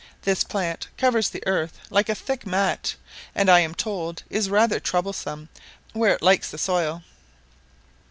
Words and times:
This 0.23 0.43
plant 0.43 0.87
covers 0.97 1.29
the 1.29 1.43
earth 1.45 1.77
like 1.91 2.09
a 2.09 2.15
thick 2.15 2.47
mat, 2.47 2.95
and, 3.35 3.51
I 3.51 3.59
am 3.59 3.75
told, 3.75 4.23
is 4.31 4.49
rather 4.49 4.79
troublesome 4.79 5.47
where 5.93 6.15
it 6.15 6.23
likes 6.23 6.49
the 6.49 6.57
soil. 6.57 7.03